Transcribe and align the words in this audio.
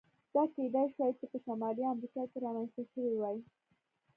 دا 0.33 0.43
کېدای 0.55 0.87
شوای 0.93 1.11
چې 1.19 1.25
په 1.31 1.37
شمالي 1.45 1.83
امریکا 1.93 2.21
کې 2.31 2.37
رامنځته 2.45 2.81
شوی 2.91 3.15
وای. 3.17 3.37